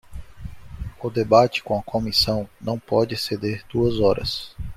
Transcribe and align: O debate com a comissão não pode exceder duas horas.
O 0.99 1.11
debate 1.11 1.61
com 1.61 1.77
a 1.77 1.83
comissão 1.83 2.49
não 2.59 2.79
pode 2.79 3.13
exceder 3.13 3.63
duas 3.71 3.99
horas. 3.99 4.55